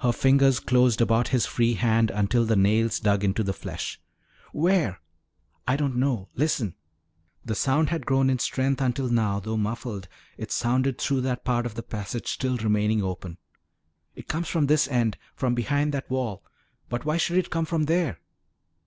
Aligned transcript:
Her 0.00 0.12
fingers 0.12 0.60
closed 0.60 1.00
about 1.00 1.28
his 1.28 1.46
free 1.46 1.72
hand 1.72 2.10
until 2.10 2.44
the 2.44 2.54
nails 2.54 3.00
dug 3.00 3.24
into 3.24 3.42
the 3.42 3.54
flesh. 3.54 3.98
"Where?" 4.52 5.00
"I 5.66 5.74
don't 5.76 5.96
know. 5.96 6.28
Listen!" 6.34 6.74
The 7.46 7.54
sound 7.54 7.88
had 7.88 8.04
grown 8.04 8.28
in 8.28 8.38
strength 8.38 8.82
until 8.82 9.08
now, 9.08 9.40
though 9.40 9.56
muffled, 9.56 10.06
it 10.36 10.52
sounded 10.52 10.98
through 10.98 11.22
that 11.22 11.46
part 11.46 11.64
of 11.64 11.76
the 11.76 11.82
passage 11.82 12.26
still 12.30 12.58
remaining 12.58 13.02
open. 13.02 13.38
"It 14.14 14.28
comes 14.28 14.48
from 14.48 14.66
this 14.66 14.86
end. 14.88 15.16
From 15.34 15.54
behind 15.54 15.94
that 15.94 16.10
wall. 16.10 16.44
But 16.90 17.06
why 17.06 17.16
should 17.16 17.38
it 17.38 17.48
come 17.48 17.64
from 17.64 17.84
there?" 17.86 18.18